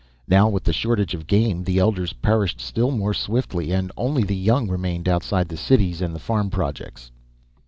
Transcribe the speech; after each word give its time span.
Now, 0.27 0.49
with 0.49 0.63
the 0.63 0.73
shortage 0.73 1.13
of 1.13 1.27
game, 1.27 1.63
the 1.63 1.77
elders 1.77 2.11
perished 2.11 2.59
still 2.59 2.89
more 2.89 3.13
swiftly 3.13 3.71
and 3.71 3.91
only 3.95 4.23
the 4.23 4.35
young 4.35 4.67
remained 4.67 5.07
outside 5.07 5.47
the 5.47 5.55
cities 5.57 6.01
and 6.01 6.15
the 6.15 6.19
farm 6.19 6.49
projects. 6.49 7.11